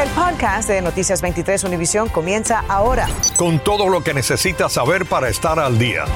[0.00, 3.06] El podcast de Noticias 23 Univisión comienza ahora.
[3.36, 6.06] Con todo lo que necesitas saber para estar al día.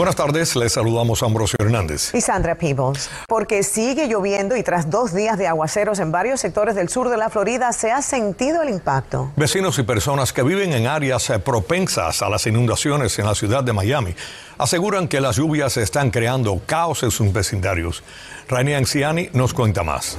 [0.00, 2.14] Buenas tardes, les saludamos a Ambrosio Hernández.
[2.14, 3.10] Y Sandra Peebles.
[3.28, 7.18] Porque sigue lloviendo y tras dos días de aguaceros en varios sectores del sur de
[7.18, 9.30] la Florida se ha sentido el impacto.
[9.36, 13.62] Vecinos y personas que viven en áreas eh, propensas a las inundaciones en la ciudad
[13.62, 14.16] de Miami
[14.56, 18.02] aseguran que las lluvias están creando caos en sus vecindarios.
[18.48, 20.16] Rainy Anciani nos cuenta más.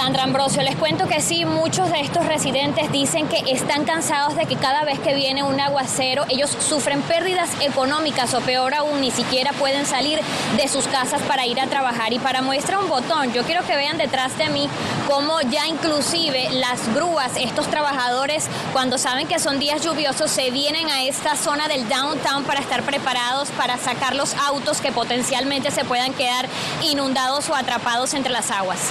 [0.00, 4.46] Sandra Ambrosio, les cuento que sí, muchos de estos residentes dicen que están cansados de
[4.46, 9.10] que cada vez que viene un aguacero ellos sufren pérdidas económicas o peor aún, ni
[9.10, 10.18] siquiera pueden salir
[10.56, 12.14] de sus casas para ir a trabajar.
[12.14, 14.70] Y para muestra un botón, yo quiero que vean detrás de mí
[15.06, 20.88] cómo ya inclusive las grúas, estos trabajadores, cuando saben que son días lluviosos, se vienen
[20.88, 25.84] a esta zona del downtown para estar preparados para sacar los autos que potencialmente se
[25.84, 26.48] puedan quedar
[26.90, 28.90] inundados o atrapados entre las aguas.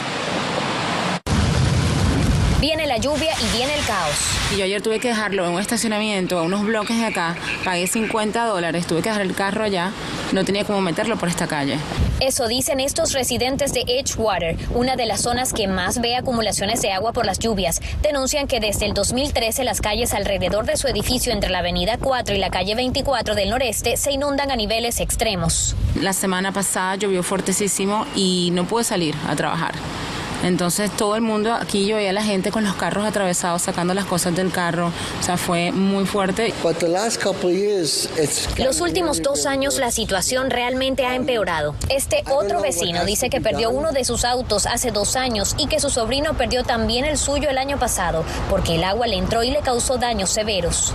[3.02, 4.16] Lluvia y viene el caos.
[4.54, 7.88] Y yo ayer tuve que dejarlo en un estacionamiento, a unos bloques de acá, pagué
[7.88, 9.92] 50 dólares, tuve que dejar el carro allá,
[10.32, 11.78] no tenía cómo meterlo por esta calle.
[12.20, 16.92] Eso dicen estos residentes de Edgewater, una de las zonas que más ve acumulaciones de
[16.92, 17.82] agua por las lluvias.
[18.02, 22.36] Denuncian que desde el 2013 las calles alrededor de su edificio entre la avenida 4
[22.36, 25.76] y la calle 24 del noreste se inundan a niveles extremos.
[25.96, 29.74] La semana pasada llovió fuertísimo y no pude salir a trabajar.
[30.44, 33.94] Entonces todo el mundo, aquí yo veía a la gente con los carros atravesados sacando
[33.94, 36.54] las cosas del carro, o sea, fue muy fuerte.
[38.58, 41.76] Los últimos dos años la situación realmente ha empeorado.
[41.90, 45.80] Este otro vecino dice que perdió uno de sus autos hace dos años y que
[45.80, 49.52] su sobrino perdió también el suyo el año pasado porque el agua le entró y
[49.52, 50.94] le causó daños severos.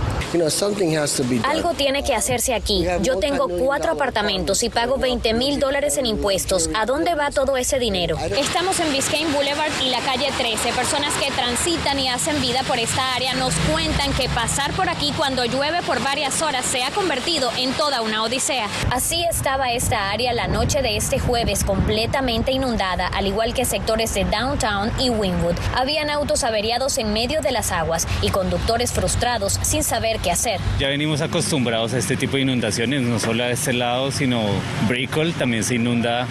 [1.47, 2.85] Algo tiene que hacerse aquí.
[3.01, 6.69] Yo tengo cuatro apartamentos y pago 20 mil dólares en impuestos.
[6.75, 8.17] ¿A dónde va todo ese dinero?
[8.37, 10.71] Estamos en Biscayne Boulevard y la calle 13.
[10.71, 15.11] Personas que transitan y hacen vida por esta área nos cuentan que pasar por aquí
[15.17, 18.69] cuando llueve por varias horas se ha convertido en toda una odisea.
[18.91, 24.13] Así estaba esta área la noche de este jueves completamente inundada, al igual que sectores
[24.13, 25.55] de Downtown y Wynwood.
[25.75, 30.61] Habían autos averiados en medio de las aguas y conductores frustrados sin saber qué hacer.
[30.79, 34.45] Ya venimos acostumbrados a este tipo de inundaciones, no solo a este lado, sino
[34.87, 36.25] Brickell también se inunda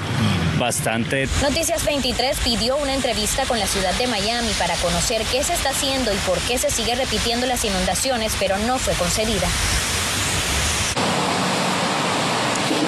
[0.59, 1.29] bastante.
[1.43, 5.71] Noticias 23 pidió una entrevista con la ciudad de Miami para conocer qué se está
[5.71, 9.49] haciendo y por qué se sigue repitiendo las inundaciones, pero no fue concedida.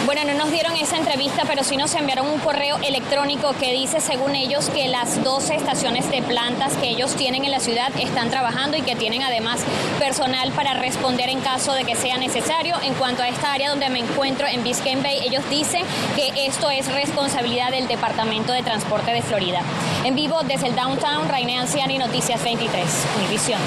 [0.07, 4.01] Bueno, no nos dieron esa entrevista, pero sí nos enviaron un correo electrónico que dice,
[4.01, 8.31] según ellos, que las 12 estaciones de plantas que ellos tienen en la ciudad están
[8.31, 9.65] trabajando y que tienen además
[9.99, 12.77] personal para responder en caso de que sea necesario.
[12.85, 15.85] En cuanto a esta área donde me encuentro en Biscayne Bay, ellos dicen
[16.15, 19.61] que esto es responsabilidad del Departamento de Transporte de Florida.
[20.05, 22.85] En vivo desde el Downtown, Rainé Anciani, Noticias 23,
[23.19, 23.61] Univisión.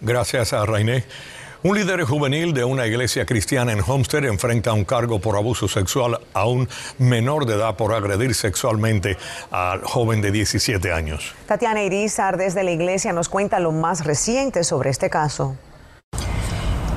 [0.00, 1.04] Gracias a Rainé.
[1.64, 6.20] Un líder juvenil de una iglesia cristiana en Homestead enfrenta un cargo por abuso sexual
[6.32, 9.16] a un menor de edad por agredir sexualmente
[9.50, 11.34] al joven de 17 años.
[11.46, 15.56] Tatiana Irizar desde la iglesia nos cuenta lo más reciente sobre este caso.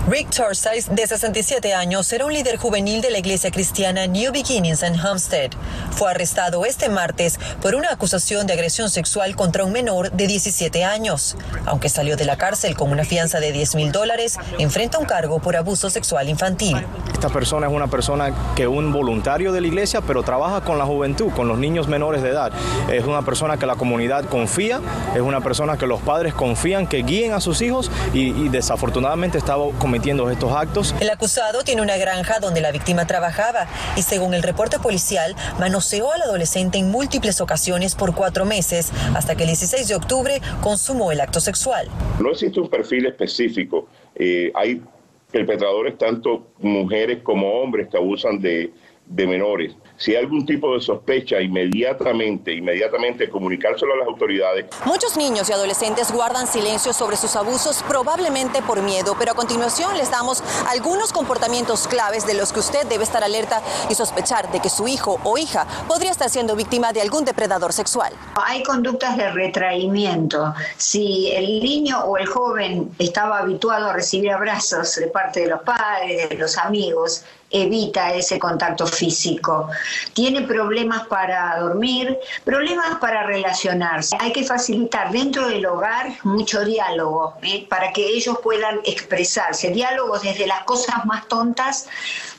[0.10, 4.82] Rick Torsize, de 67 años, era un líder juvenil de la iglesia cristiana New Beginnings
[4.82, 5.52] en Homestead.
[5.92, 10.84] Fue arrestado este martes por una acusación de agresión sexual contra un menor de 17
[10.84, 11.38] años.
[11.68, 15.40] Aunque salió de la cárcel con una fianza de 10 mil dólares, enfrenta un cargo
[15.40, 16.84] por abuso sexual infantil.
[17.14, 20.86] Esta persona es una persona que un voluntario de la iglesia, pero trabaja con la
[20.86, 22.52] juventud, con los niños menores de edad.
[22.92, 24.82] Es una persona que la comunidad confía,
[25.14, 29.38] es una persona que los padres confían que guíen a sus hijos y, y desafortunadamente
[29.38, 30.96] estaba cometiendo estos actos.
[31.02, 36.14] El acusado tiene una granja donde la víctima trabajaba y según el reporte policial, manoseó
[36.14, 41.12] al adolescente en múltiples ocasiones por cuatro meses hasta que el 16 de octubre consumó
[41.12, 41.90] el acto sexual.
[42.22, 43.90] No existe un perfil específico.
[44.16, 44.82] Eh, hay
[45.30, 48.72] perpetradores, tanto mujeres como hombres, que abusan de,
[49.08, 49.76] de menores.
[50.02, 54.66] Si hay algún tipo de sospecha, inmediatamente, inmediatamente comunicárselo a las autoridades.
[54.84, 59.96] Muchos niños y adolescentes guardan silencio sobre sus abusos, probablemente por miedo, pero a continuación
[59.96, 63.62] les damos algunos comportamientos claves de los que usted debe estar alerta
[63.92, 67.72] y sospechar de que su hijo o hija podría estar siendo víctima de algún depredador
[67.72, 68.12] sexual.
[68.44, 70.52] Hay conductas de retraimiento.
[70.78, 75.62] Si el niño o el joven estaba habituado a recibir abrazos de parte de los
[75.62, 79.70] padres, de los amigos, evita ese contacto físico.
[80.14, 84.16] Tiene problemas para dormir, problemas para relacionarse.
[84.20, 87.66] Hay que facilitar dentro del hogar mucho diálogo ¿eh?
[87.70, 89.70] para que ellos puedan expresarse.
[89.70, 91.88] Diálogos desde las cosas más tontas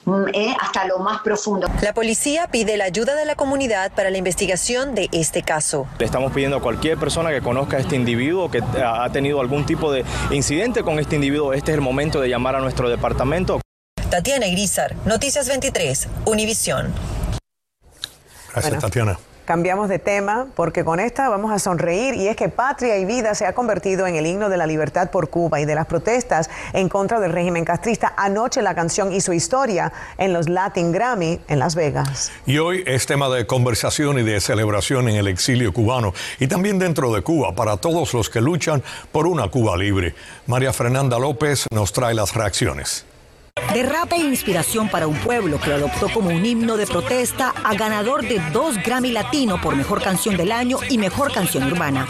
[0.04, 0.56] mm, ¿eh?
[0.60, 1.68] hasta lo más profundo.
[1.82, 5.86] La policía pide la ayuda de la comunidad para la investigación de este caso.
[5.98, 9.66] Le estamos pidiendo a cualquier persona que conozca a este individuo, que ha tenido algún
[9.66, 13.60] tipo de incidente con este individuo, este es el momento de llamar a nuestro departamento.
[14.10, 16.92] Tatiana Grisar, Noticias 23, Univisión.
[18.52, 19.18] Gracias, Tatiana.
[19.44, 23.34] Cambiamos de tema porque con esta vamos a sonreír y es que Patria y Vida
[23.34, 26.48] se ha convertido en el himno de la libertad por Cuba y de las protestas
[26.72, 28.14] en contra del régimen castrista.
[28.16, 32.30] Anoche la canción y su historia en los Latin Grammy en Las Vegas.
[32.46, 36.78] Y hoy es tema de conversación y de celebración en el exilio cubano y también
[36.78, 40.14] dentro de Cuba para todos los que luchan por una Cuba libre.
[40.46, 43.06] María Fernanda López nos trae las reacciones.
[43.72, 47.74] Derrape e inspiración para un pueblo que lo adoptó como un himno de protesta a
[47.74, 52.06] ganador de dos Grammy Latino por Mejor Canción del Año y Mejor Canción Urbana.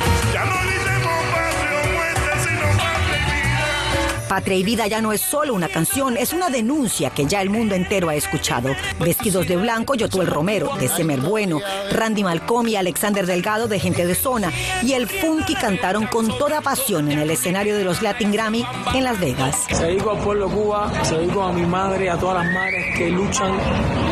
[4.32, 7.50] Patria y Vida ya no es solo una canción, es una denuncia que ya el
[7.50, 8.70] mundo entero ha escuchado.
[8.98, 14.06] Vestidos de blanco, Yotuel Romero, de Semer Bueno, Randy Malcolm y Alexander Delgado, de Gente
[14.06, 14.50] de Zona,
[14.82, 18.64] y el Funky cantaron con toda pasión en el escenario de los Latin Grammy
[18.94, 19.66] en Las Vegas.
[19.70, 23.10] Se dedico al pueblo Cuba, se dedico a mi madre, a todas las madres que
[23.10, 23.52] luchan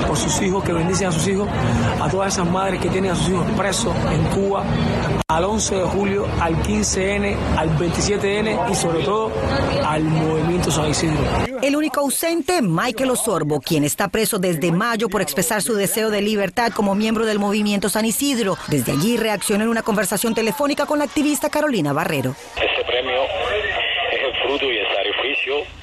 [0.06, 1.48] por sus hijos, que bendicen a sus hijos,
[1.98, 4.64] a todas esas madres que tienen a sus hijos presos en Cuba,
[5.28, 9.30] al 11 de julio, al 15N, al 27N y sobre todo
[9.86, 11.20] al movimiento San Isidro.
[11.62, 16.22] El único ausente, Michael Osorbo, quien está preso desde mayo por expresar su deseo de
[16.22, 18.56] libertad como miembro del movimiento San Isidro.
[18.68, 22.34] Desde allí reaccionó en una conversación telefónica con la activista Carolina Barrero.
[22.56, 23.22] Este premio
[24.12, 25.80] es el fruto y el sacrificio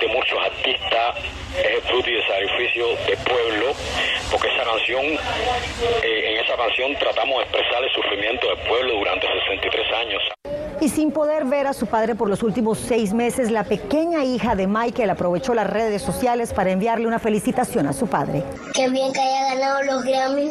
[0.00, 1.16] de muchos artistas,
[1.58, 3.72] es el fruto y el sacrificio del pueblo,
[4.30, 5.04] porque esa canción,
[6.02, 10.22] eh, en esa canción tratamos de expresar el sufrimiento del pueblo durante 63 años.
[10.80, 14.54] Y sin poder ver a su padre por los últimos seis meses, la pequeña hija
[14.54, 18.42] de Michael aprovechó las redes sociales para enviarle una felicitación a su padre.
[18.72, 20.50] Qué bien que haya ganado los Grammy.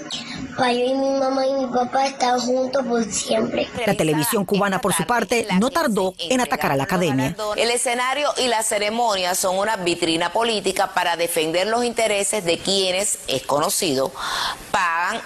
[0.56, 3.68] Para yo y mi mamá y mi papá están juntos por siempre.
[3.88, 7.36] La televisión cubana, por su parte, no tardó en atacar a la academia.
[7.56, 13.20] El escenario y la ceremonia son una vitrina política para defender los intereses de quienes,
[13.28, 14.12] es conocido,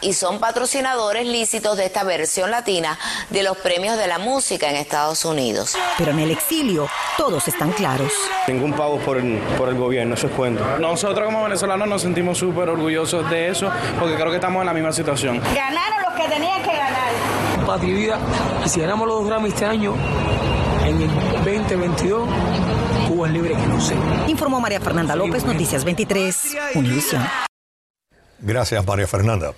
[0.01, 2.97] y son patrocinadores lícitos de esta versión latina
[3.29, 5.75] de los premios de la música en Estados Unidos.
[5.97, 6.87] Pero en el exilio
[7.17, 8.11] todos están claros.
[8.47, 10.63] Ningún pago por el, por el gobierno, eso es cuento.
[10.79, 14.73] Nosotros como venezolanos nos sentimos súper orgullosos de eso porque creo que estamos en la
[14.73, 15.41] misma situación.
[15.53, 17.11] Ganaron los que tenían que ganar.
[17.65, 18.19] Patria y vida,
[18.65, 19.95] y si ganamos los dos Grammy este año,
[20.85, 21.09] en el
[21.45, 22.27] 2022,
[23.07, 23.95] Cuba es libre que no sé.
[24.27, 27.23] Informó María Fernanda López, Noticias 23, Univisión.
[28.43, 29.53] Gracias, María Fernanda.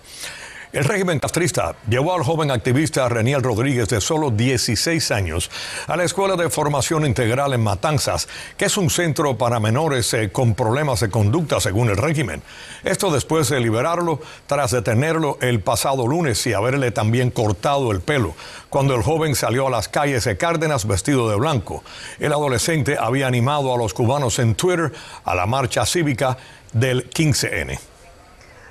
[0.71, 5.49] El régimen castrista llevó al joven activista Reniel Rodríguez de solo 16 años
[5.87, 8.27] a la Escuela de Formación Integral en Matanzas,
[8.57, 12.43] que es un centro para menores eh, con problemas de conducta según el régimen.
[12.83, 18.35] Esto después de liberarlo tras detenerlo el pasado lunes y haberle también cortado el pelo,
[18.69, 21.85] cuando el joven salió a las calles de Cárdenas vestido de blanco.
[22.19, 24.91] El adolescente había animado a los cubanos en Twitter
[25.23, 26.37] a la marcha cívica
[26.73, 27.94] del 15N.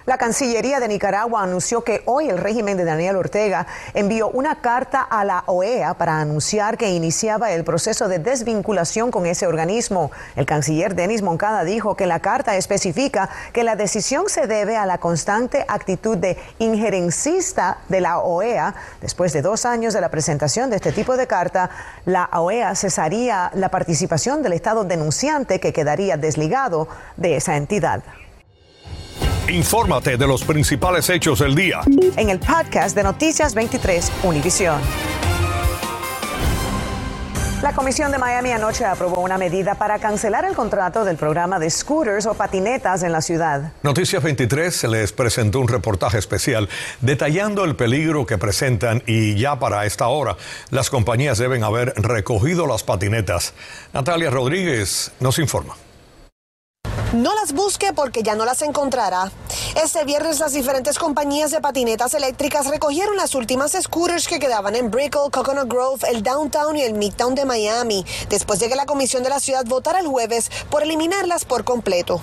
[0.07, 5.01] La Cancillería de Nicaragua anunció que hoy el régimen de Daniel Ortega envió una carta
[5.01, 10.11] a la OEA para anunciar que iniciaba el proceso de desvinculación con ese organismo.
[10.37, 14.85] El canciller Denis Moncada dijo que la carta especifica que la decisión se debe a
[14.85, 18.75] la constante actitud de injerencista de la OEA.
[19.01, 21.71] Después de dos años de la presentación de este tipo de carta,
[22.05, 28.03] la OEA cesaría la participación del Estado denunciante que quedaría desligado de esa entidad.
[29.49, 31.83] Infórmate de los principales hechos del día.
[32.17, 34.81] En el podcast de Noticias 23, Univisión.
[37.63, 41.69] La Comisión de Miami anoche aprobó una medida para cancelar el contrato del programa de
[41.69, 43.73] scooters o patinetas en la ciudad.
[43.83, 46.69] Noticias 23 les presentó un reportaje especial
[47.03, 50.37] detallando el peligro que presentan y ya para esta hora
[50.71, 53.53] las compañías deben haber recogido las patinetas.
[53.93, 55.75] Natalia Rodríguez nos informa.
[57.15, 59.31] No las busque porque ya no las encontrará.
[59.81, 64.91] Este viernes las diferentes compañías de patinetas eléctricas recogieron las últimas scooters que quedaban en
[64.91, 69.23] Brickell, Coconut Grove, el Downtown y el Midtown de Miami, después de que la comisión
[69.23, 72.21] de la ciudad votara el jueves por eliminarlas por completo.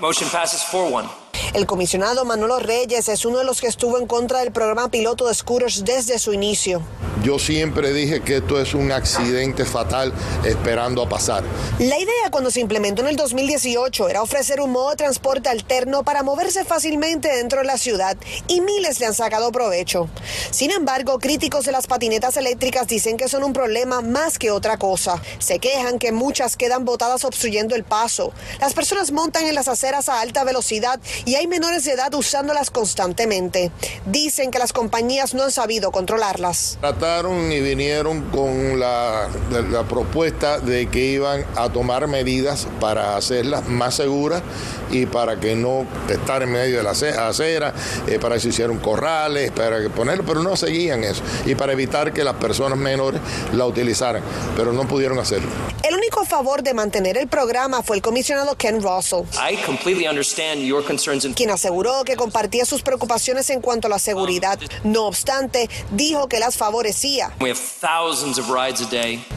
[0.00, 1.27] Motion passes 4-1.
[1.54, 5.26] El comisionado Manolo Reyes es uno de los que estuvo en contra del programa piloto
[5.26, 6.82] de scooters desde su inicio.
[7.24, 10.12] Yo siempre dije que esto es un accidente fatal
[10.44, 11.42] esperando a pasar.
[11.78, 16.04] La idea cuando se implementó en el 2018 era ofrecer un modo de transporte alterno
[16.04, 20.08] para moverse fácilmente dentro de la ciudad y miles le han sacado provecho.
[20.50, 24.76] Sin embargo, críticos de las patinetas eléctricas dicen que son un problema más que otra
[24.76, 25.20] cosa.
[25.38, 28.32] Se quejan que muchas quedan botadas obstruyendo el paso.
[28.60, 32.68] Las personas montan en las aceras a alta velocidad y hay menores de edad usándolas
[32.72, 33.70] constantemente.
[34.06, 36.78] Dicen que las compañías no han sabido controlarlas.
[36.80, 39.28] Trataron y vinieron con la,
[39.70, 44.42] la propuesta de que iban a tomar medidas para hacerlas más seguras
[44.90, 47.72] y para que no estar en medio de la acera,
[48.08, 52.12] eh, para que se hicieran corrales, para ponerlo, pero no seguían eso y para evitar
[52.12, 53.20] que las personas menores
[53.52, 54.22] la utilizaran,
[54.56, 55.48] pero no pudieron hacerlo.
[55.84, 59.22] El único favor de mantener el programa fue el comisionado Ken Russell,
[61.34, 64.58] quien aseguró que compartía sus preocupaciones en cuanto a la seguridad.
[64.84, 67.32] No obstante, dijo que las favorecía.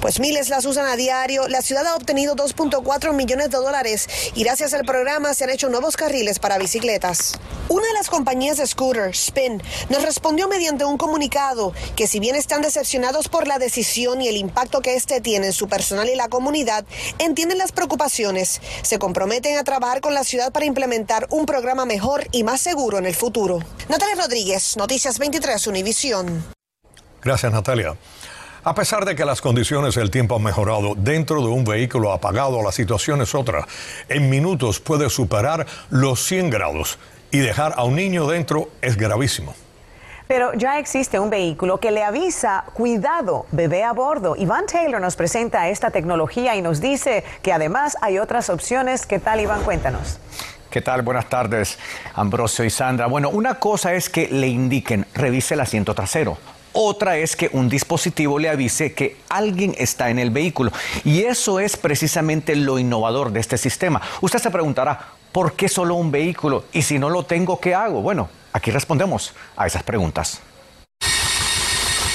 [0.02, 1.48] Pues miles las usan a diario.
[1.48, 5.70] La ciudad ha obtenido 2.4 millones de dólares y gracias al programa se han hecho
[5.70, 7.34] nuevos carriles para bicicletas.
[7.70, 12.36] Una de las compañías de scooter, Spin, nos respondió mediante un comunicado que si bien
[12.36, 16.16] están decepcionados por la decisión y el impacto que este tiene en su personal y
[16.16, 16.86] la comunidad,
[17.18, 22.28] entienden las preocupaciones, se comprometen a trabajar con la ciudad para implementar un programa mejor
[22.32, 23.60] y más seguro en el futuro.
[23.90, 26.44] Natalia Rodríguez, Noticias 23 Univisión.
[27.22, 27.96] Gracias, Natalia.
[28.64, 32.62] A pesar de que las condiciones del tiempo han mejorado, dentro de un vehículo apagado
[32.62, 33.68] la situación es otra.
[34.08, 37.00] En minutos puede superar los 100 grados
[37.32, 39.56] y dejar a un niño dentro es gravísimo.
[40.28, 44.36] Pero ya existe un vehículo que le avisa, cuidado, bebé a bordo.
[44.38, 49.06] Iván Taylor nos presenta esta tecnología y nos dice que además hay otras opciones.
[49.06, 49.64] ¿Qué tal, Iván?
[49.64, 50.20] Cuéntanos.
[50.72, 51.01] ¿Qué tal?
[51.01, 51.78] Buenas tardes,
[52.13, 53.08] Ambrosio y Sandra.
[53.08, 56.38] Bueno, una cosa es que le indiquen, revise el asiento trasero.
[56.72, 60.72] Otra es que un dispositivo le avise que alguien está en el vehículo.
[61.04, 64.01] Y eso es precisamente lo innovador de este sistema.
[64.22, 66.63] Usted se preguntará, ¿por qué solo un vehículo?
[66.72, 68.01] Y si no lo tengo, ¿qué hago?
[68.01, 70.42] Bueno, aquí respondemos a esas preguntas.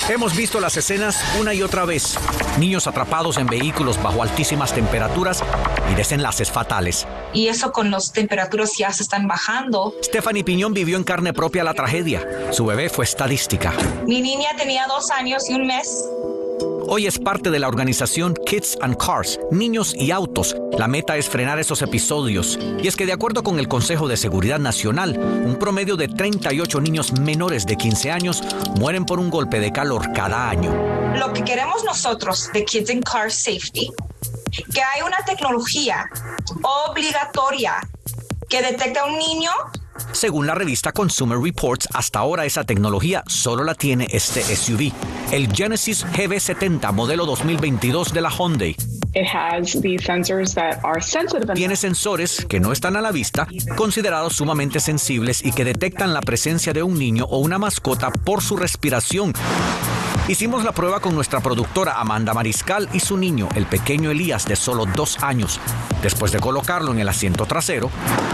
[0.08, 2.16] Hemos visto las escenas una y otra vez.
[2.58, 5.44] Niños atrapados en vehículos bajo altísimas temperaturas
[5.92, 7.06] y desenlaces fatales.
[7.32, 9.94] Y eso con las temperaturas ya se están bajando.
[10.02, 12.52] Stephanie Piñón vivió en carne propia la tragedia.
[12.52, 13.72] Su bebé fue estadística.
[14.06, 16.04] Mi niña tenía dos años y un mes.
[16.88, 20.54] Hoy es parte de la organización Kids and Cars, Niños y Autos.
[20.78, 22.60] La meta es frenar esos episodios.
[22.80, 26.80] Y es que de acuerdo con el Consejo de Seguridad Nacional, un promedio de 38
[26.80, 28.40] niños menores de 15 años
[28.78, 30.72] mueren por un golpe de calor cada año.
[31.16, 33.90] Lo que queremos nosotros de Kids and Cars Safety,
[34.72, 36.08] que hay una tecnología
[36.62, 37.74] obligatoria
[38.48, 39.50] que detecta a un niño
[40.12, 44.92] según la revista Consumer Reports, hasta ahora esa tecnología solo la tiene este SUV,
[45.32, 48.76] el Genesis GB70 modelo 2022 de la Hyundai.
[51.54, 56.20] Tiene sensores que no están a la vista, considerados sumamente sensibles y que detectan la
[56.20, 59.32] presencia de un niño o una mascota por su respiración.
[60.28, 64.56] Hicimos la prueba con nuestra productora Amanda Mariscal y su niño, el pequeño Elías de
[64.56, 65.60] solo dos años.
[66.02, 67.90] Después de colocarlo en el asiento trasero,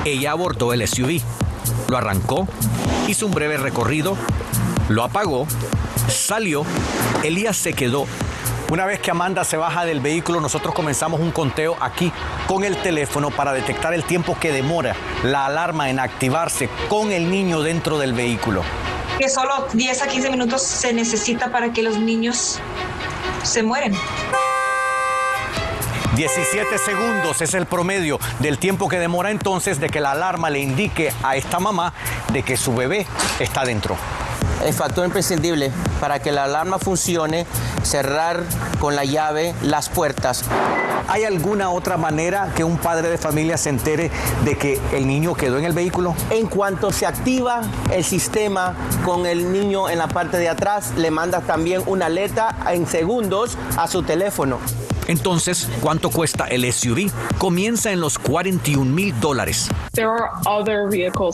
[0.07, 1.21] ella abordó el SUV.
[1.89, 2.49] Lo arrancó,
[3.09, 4.17] hizo un breve recorrido,
[4.89, 5.47] lo apagó,
[6.09, 6.65] salió,
[7.25, 8.07] Elías se quedó.
[8.71, 12.11] Una vez que Amanda se baja del vehículo, nosotros comenzamos un conteo aquí
[12.49, 17.31] con el teléfono para detectar el tiempo que demora la alarma en activarse con el
[17.31, 18.63] niño dentro del vehículo.
[19.19, 22.59] Que solo 10 a 15 minutos se necesita para que los niños
[23.43, 23.95] se mueren.
[26.17, 30.59] 17 segundos es el promedio del tiempo que demora entonces de que la alarma le
[30.59, 31.95] indique a esta mamá
[32.33, 33.07] de que su bebé
[33.41, 33.97] está dentro.
[34.63, 37.47] El factor imprescindible para que la alarma funcione,
[37.83, 38.45] cerrar
[38.79, 40.45] con la llave las puertas.
[41.13, 44.11] ¿Hay alguna otra manera que un padre de familia se entere
[44.47, 46.15] de que el niño quedó en el vehículo?
[46.31, 47.61] En cuanto se activa
[47.93, 52.57] el sistema con el niño en la parte de atrás, le mandas también una alerta
[52.71, 54.59] en segundos a su teléfono.
[55.07, 57.11] Entonces, ¿cuánto cuesta el SUV?
[57.39, 59.69] Comienza en los 41 mil dólares.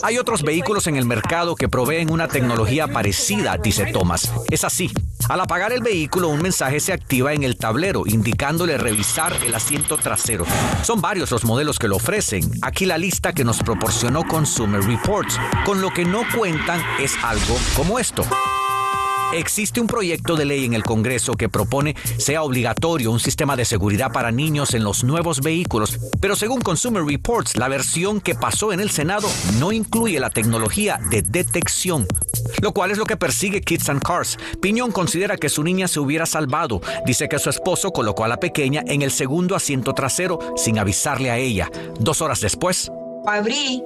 [0.03, 4.33] Hay otros vehículos en el mercado que proveen una tecnología parecida, dice Thomas.
[4.51, 4.91] Es así.
[5.29, 9.97] Al apagar el vehículo, un mensaje se activa en el tablero indicándole revisar el asiento
[9.99, 10.47] trasero.
[10.83, 12.51] Son varios los modelos que lo ofrecen.
[12.63, 15.39] Aquí la lista que nos proporcionó Consumer Reports.
[15.65, 18.25] Con lo que no cuentan es algo como esto.
[19.35, 23.67] Existe un proyecto de ley en el Congreso que propone sea obligatorio un sistema de
[23.67, 28.73] seguridad para niños en los nuevos vehículos, pero según Consumer Reports, la versión que pasó
[28.73, 32.07] en el Senado no incluye la tecnología de detección,
[32.63, 34.39] lo cual es lo que persigue Kids and Cars.
[34.63, 36.81] Piñón considera que su niña se hubiera salvado.
[37.05, 41.31] Dice que su esposo colocó a la pequeña en el segundo asiento trasero sin avisarle
[41.31, 41.71] a ella.
[42.01, 42.91] Dos horas después,
[43.27, 43.83] Abrí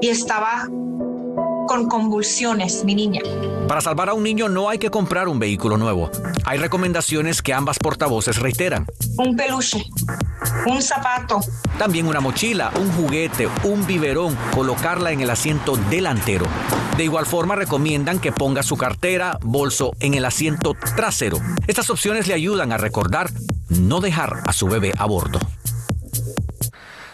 [0.00, 0.68] y estaba
[1.68, 3.20] con convulsiones, mi niña.
[3.68, 6.10] Para salvar a un niño no hay que comprar un vehículo nuevo.
[6.44, 8.86] Hay recomendaciones que ambas portavoces reiteran.
[9.18, 9.84] Un peluche,
[10.66, 11.38] un zapato.
[11.78, 16.46] También una mochila, un juguete, un biberón, colocarla en el asiento delantero.
[16.96, 21.38] De igual forma recomiendan que ponga su cartera, bolso en el asiento trasero.
[21.66, 23.30] Estas opciones le ayudan a recordar
[23.68, 25.38] no dejar a su bebé a bordo.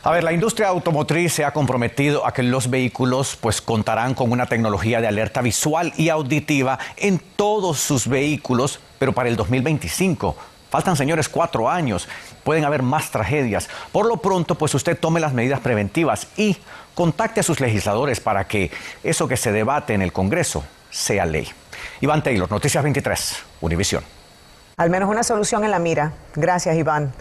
[0.07, 4.33] A ver, la industria automotriz se ha comprometido a que los vehículos pues contarán con
[4.33, 10.37] una tecnología de alerta visual y auditiva en todos sus vehículos, pero para el 2025.
[10.69, 12.07] Faltan, señores, cuatro años.
[12.43, 13.71] Pueden haber más tragedias.
[13.93, 16.59] Por lo pronto, pues usted tome las medidas preventivas y
[16.95, 18.71] contacte a sus legisladores para que
[19.03, 21.49] eso que se debate en el Congreso sea ley.
[22.03, 24.05] Iván Taylor, Noticias 23, Univisión.
[24.77, 26.13] Al menos una solución en la mira.
[26.35, 27.15] Gracias, Iván.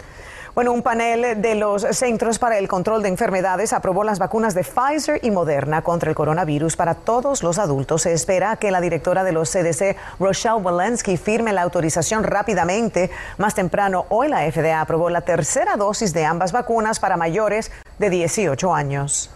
[0.54, 4.62] Bueno, un panel de los Centros para el Control de Enfermedades aprobó las vacunas de
[4.62, 8.02] Pfizer y Moderna contra el coronavirus para todos los adultos.
[8.02, 13.10] Se espera que la directora de los CDC, Rochelle Walensky, firme la autorización rápidamente.
[13.36, 18.10] Más temprano, hoy la FDA aprobó la tercera dosis de ambas vacunas para mayores de
[18.10, 19.30] 18 años.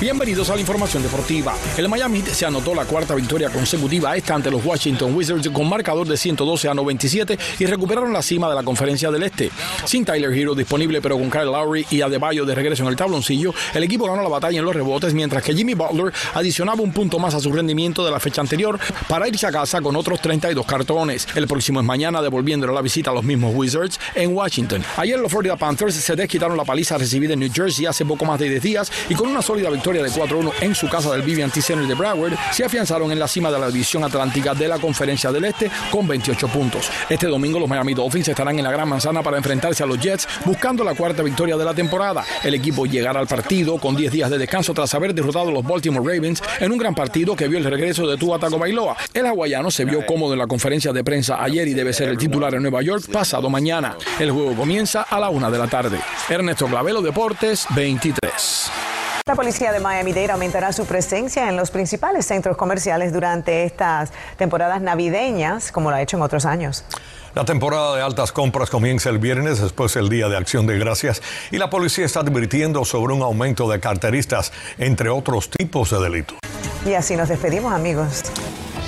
[0.00, 1.54] Bienvenidos a la información deportiva.
[1.76, 6.08] El Miami se anotó la cuarta victoria consecutiva esta ante los Washington Wizards con marcador
[6.08, 9.50] de 112 a 97 y recuperaron la cima de la conferencia del Este.
[9.84, 13.54] Sin Tyler Hero disponible pero con Kyle Lowry y Adebayo de regreso en el tabloncillo,
[13.74, 17.20] el equipo ganó la batalla en los rebotes mientras que Jimmy Butler adicionaba un punto
[17.20, 20.66] más a su rendimiento de la fecha anterior para irse a casa con otros 32
[20.66, 21.28] cartones.
[21.36, 24.82] El próximo es mañana devolviéndole la visita a los mismos Wizards en Washington.
[24.96, 28.40] Ayer los Florida Panthers se desquitaron la paliza recibida en New Jersey hace poco más
[28.40, 31.50] de 10 días y con una sólida victoria de 4-1 en su casa del Vivian
[31.50, 35.32] Center de Broward, se afianzaron en la cima de la división atlántica de la Conferencia
[35.32, 36.88] del Este con 28 puntos.
[37.08, 40.28] Este domingo los Miami Dolphins estarán en la Gran Manzana para enfrentarse a los Jets
[40.44, 42.24] buscando la cuarta victoria de la temporada.
[42.44, 45.64] El equipo llegará al partido con 10 días de descanso tras haber derrotado a los
[45.64, 48.96] Baltimore Ravens en un gran partido que vio el regreso de Tua Tagovailoa.
[49.12, 52.18] El hawaiano se vio cómodo en la conferencia de prensa ayer y debe ser el
[52.18, 53.96] titular en Nueva York pasado mañana.
[54.20, 55.98] El juego comienza a la una de la tarde.
[56.28, 58.91] Ernesto Clavelo Deportes 23.
[59.24, 64.82] La policía de Miami-Dade aumentará su presencia en los principales centros comerciales durante estas temporadas
[64.82, 66.84] navideñas, como lo ha hecho en otros años.
[67.32, 71.22] La temporada de altas compras comienza el viernes después del Día de Acción de Gracias
[71.52, 76.38] y la policía está advirtiendo sobre un aumento de carteristas, entre otros tipos de delitos.
[76.84, 78.24] Y así nos despedimos, amigos.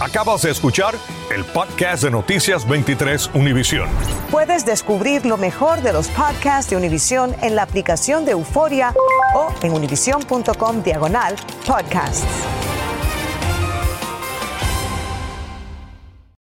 [0.00, 0.94] Acabas de escuchar
[1.34, 3.88] el podcast de Noticias 23 Univisión.
[4.30, 8.92] Puedes descubrir lo mejor de los podcasts de Univisión en la aplicación de Euforia
[9.34, 12.24] o en univision.com diagonal podcasts.